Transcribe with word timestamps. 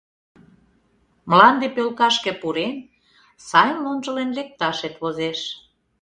Мланде 1.29 1.67
пӧлкашке 1.75 2.31
пурен, 2.41 2.75
сайын 3.47 3.77
лончылен 3.85 4.29
лекташет 4.37 4.95
возеш. 5.01 5.39